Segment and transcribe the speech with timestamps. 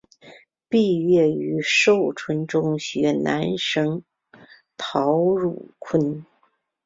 [0.67, 4.03] 毕业于寿春中学男学生
[4.75, 6.25] 陶汝坤。